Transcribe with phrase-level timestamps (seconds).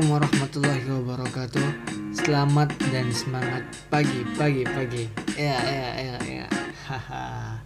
[0.00, 1.68] Assalamualaikum warahmatullahi wabarakatuh.
[2.16, 5.04] Selamat dan semangat pagi, pagi, pagi.
[5.36, 6.46] Ya, ya, ya, ya.
[6.88, 7.60] Haha.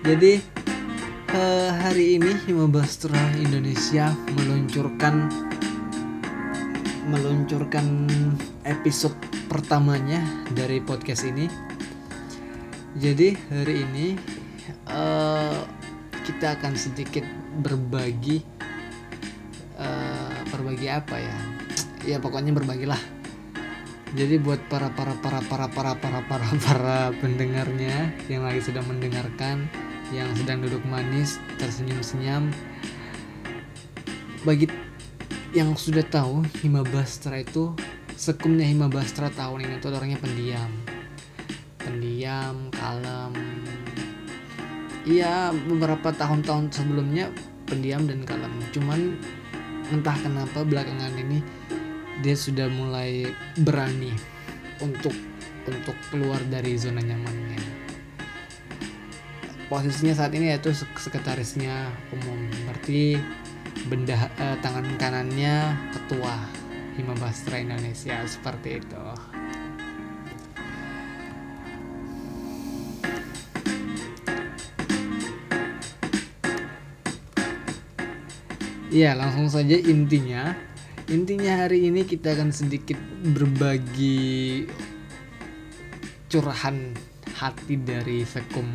[0.00, 0.40] Jadi
[1.28, 5.28] eh, hari ini Himabastra Indonesia meluncurkan
[7.12, 8.08] meluncurkan
[8.64, 9.20] episode
[9.52, 10.24] pertamanya
[10.56, 11.52] dari podcast ini.
[12.96, 14.16] Jadi hari ini
[14.88, 15.60] eh,
[16.24, 17.28] kita akan sedikit
[17.60, 18.40] berbagi
[19.76, 21.57] eh, berbagi apa ya?
[22.08, 22.96] Ya pokoknya berbagilah.
[24.16, 29.68] Jadi buat para para para para para para para para pendengarnya yang lagi sedang mendengarkan,
[30.16, 32.48] yang sedang duduk manis, tersenyum-senyum,
[34.48, 34.64] bagi
[35.52, 37.76] yang sudah tahu Himabastra itu
[38.16, 40.72] sekumnya Himabastra tahun ini tuh orangnya pendiam.
[41.76, 43.36] Pendiam kalem.
[45.04, 47.28] Iya beberapa tahun-tahun sebelumnya
[47.68, 48.56] pendiam dan kalem.
[48.72, 49.20] Cuman
[49.92, 51.44] entah kenapa belakangan ini
[52.18, 54.10] dia sudah mulai berani
[54.82, 55.14] untuk
[55.68, 57.60] untuk keluar dari zona nyamannya
[59.68, 63.20] posisinya saat ini yaitu sek- sekretarisnya umum berarti
[63.86, 66.34] benda eh, tangan kanannya ketua
[66.98, 69.04] Himabastra Indonesia seperti itu
[78.88, 80.56] Iya, langsung saja intinya.
[81.08, 83.00] Intinya hari ini kita akan sedikit
[83.32, 84.68] berbagi
[86.28, 86.92] curahan
[87.32, 88.68] hati dari Sekum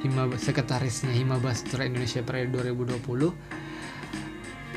[0.00, 3.28] Hima sekretarisnya Himabastra Indonesia periode 2020.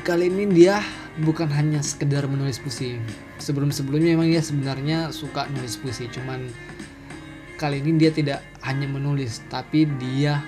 [0.04, 0.84] Kali ini dia
[1.24, 3.00] bukan hanya sekedar menulis puisi.
[3.40, 6.52] Sebelum-sebelumnya memang dia sebenarnya suka nulis puisi, cuman
[7.56, 10.44] kali ini dia tidak hanya menulis, tapi dia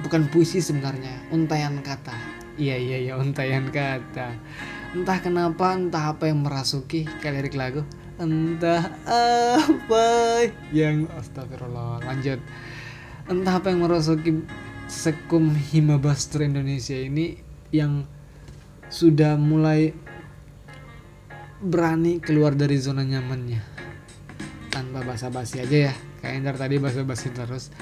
[0.00, 2.16] bukan puisi sebenarnya, untayan kata.
[2.56, 4.32] Iya iya iya untayan kata.
[4.92, 7.82] Entah kenapa, entah apa yang merasuki kayak lagu.
[8.20, 10.06] Entah apa
[10.68, 12.04] yang astagfirullah.
[12.04, 12.38] Lanjut.
[13.24, 14.44] Entah apa yang merasuki
[14.92, 17.40] Sekum Himabastra Indonesia ini
[17.72, 18.04] yang
[18.92, 19.96] sudah mulai
[21.64, 23.64] berani keluar dari zona nyamannya
[24.68, 27.72] tanpa basa-basi aja ya kayak dari tadi basa-basi terus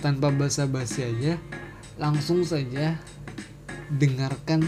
[0.00, 1.36] tanpa basa-basi aja
[2.00, 2.96] langsung saja
[3.92, 4.64] dengarkan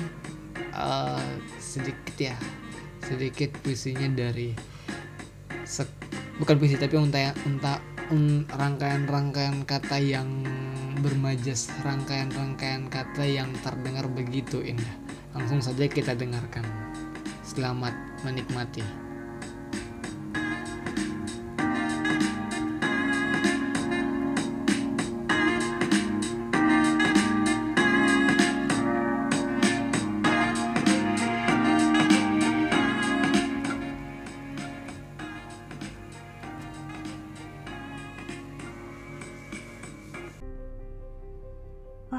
[0.81, 1.31] eh,
[1.61, 2.37] sedikit ya
[3.05, 4.55] sedikit puisinya dari
[5.65, 6.09] sek-
[6.41, 7.81] bukan puisi tapi unta unta
[8.11, 10.29] un- rangkaian-rangkaian kata yang
[11.01, 14.95] bermajas rangkaian-rangkaian kata yang terdengar begitu indah.
[15.33, 16.67] Langsung saja kita dengarkan.
[17.41, 19.10] Selamat menikmati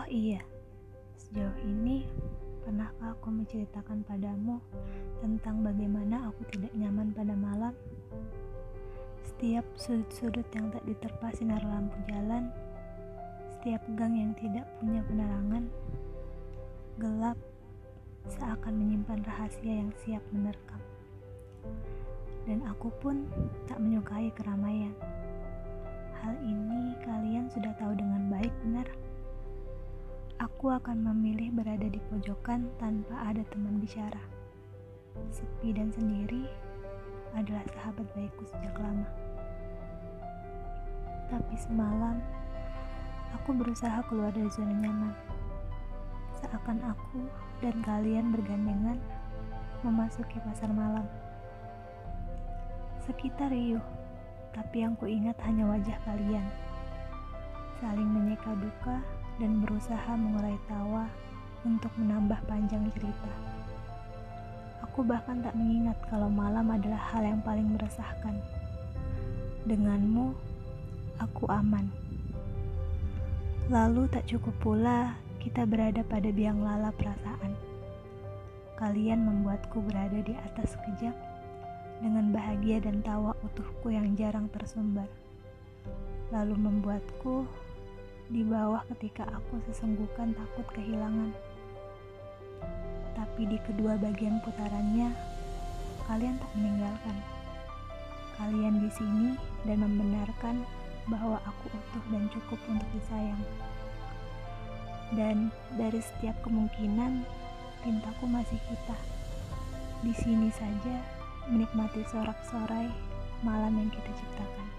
[0.02, 0.42] Oh iya,
[1.14, 2.10] sejauh ini
[2.66, 4.58] pernahkah aku menceritakan padamu
[5.22, 7.70] tentang bagaimana aku tidak nyaman pada malam?
[9.22, 12.50] Setiap sudut-sudut yang tak diterpa sinar lampu jalan,
[13.54, 15.70] setiap gang yang tidak punya penerangan,
[16.98, 17.38] gelap
[18.26, 20.82] seakan menyimpan rahasia yang siap menerkam.
[22.50, 23.30] Dan aku pun
[23.70, 24.98] tak menyukai keramaian.
[26.26, 28.90] Hal ini kalian sudah tahu dengan baik, benar?
[30.62, 34.22] Aku akan memilih berada di pojokan tanpa ada teman bicara.
[35.34, 36.46] Sepi dan sendiri
[37.34, 39.10] adalah sahabat baikku sejak lama.
[41.34, 42.22] Tapi semalam,
[43.34, 45.18] aku berusaha keluar dari zona nyaman.
[46.38, 47.26] Seakan aku
[47.66, 49.02] dan kalian bergandengan
[49.82, 51.10] memasuki pasar malam.
[53.02, 53.82] Sekitar riuh,
[54.54, 56.46] tapi yang kuingat hanya wajah kalian.
[57.82, 59.02] Saling menyeka duka
[59.38, 61.08] dan berusaha mengurai tawa
[61.64, 63.32] untuk menambah panjang cerita.
[64.90, 68.36] Aku bahkan tak mengingat kalau malam adalah hal yang paling meresahkan.
[69.70, 70.34] Denganmu,
[71.22, 71.86] aku aman.
[73.70, 77.54] Lalu tak cukup pula kita berada pada biang lala perasaan.
[78.76, 81.14] Kalian membuatku berada di atas sekejap
[82.02, 85.06] dengan bahagia dan tawa utuhku yang jarang tersumbar.
[86.34, 87.46] Lalu membuatku
[88.32, 91.36] di bawah ketika aku sesenggukan takut kehilangan.
[93.12, 95.12] Tapi di kedua bagian putarannya,
[96.08, 97.18] kalian tak meninggalkan.
[98.40, 99.36] Kalian di sini
[99.68, 100.64] dan membenarkan
[101.12, 103.44] bahwa aku utuh dan cukup untuk disayang.
[105.12, 107.28] Dan dari setiap kemungkinan,
[107.84, 108.96] tintaku masih kita.
[110.02, 110.98] di sini saja
[111.46, 112.90] menikmati sorak-sorai
[113.46, 114.70] malam yang kita ciptakan.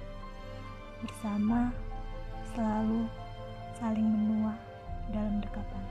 [0.99, 1.71] Bersama
[2.51, 3.07] selalu
[3.83, 4.55] saling menua
[5.11, 5.83] dalam dekapan.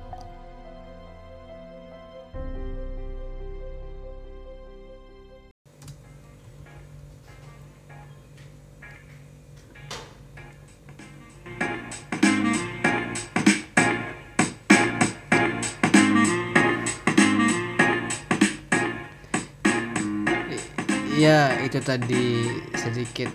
[21.21, 23.29] ya itu tadi sedikit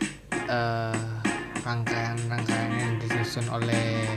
[0.49, 1.07] eh,
[1.63, 4.11] rangkaian-rangkaian yang disusun oleh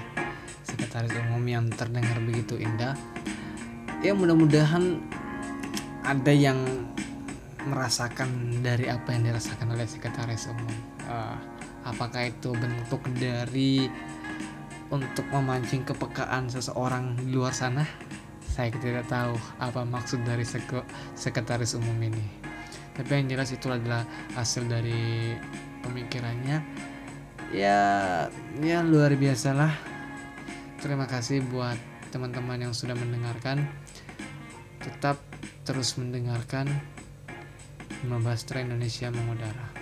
[0.90, 2.98] sekretaris umum yang terdengar begitu indah
[4.02, 4.98] ya mudah-mudahan
[6.02, 6.58] ada yang
[7.70, 10.74] merasakan dari apa yang dirasakan oleh sekretaris umum.
[11.06, 11.38] Eh,
[11.86, 13.86] apakah itu bentuk dari
[14.90, 17.86] untuk memancing kepekaan seseorang di luar sana?
[18.42, 22.26] Saya tidak tahu apa maksud dari sek- sekretaris umum ini.
[22.98, 25.38] Tapi yang jelas itu adalah hasil dari
[25.86, 26.66] pemikirannya.
[27.54, 27.78] Ya
[28.64, 29.89] ya luar biasa lah
[30.80, 31.76] terima kasih buat
[32.12, 33.68] teman-teman yang sudah mendengarkan.
[34.80, 35.20] Tetap
[35.68, 36.72] terus mendengarkan
[38.08, 39.79] Mabastra Indonesia mengudara